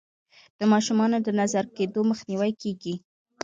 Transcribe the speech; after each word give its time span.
د 0.59 0.61
ماشومانو 0.71 1.17
د 1.25 1.29
نظر 1.39 1.65
کیدو 1.77 2.01
مخنیوی 2.11 2.51
کیږي. 2.61 2.95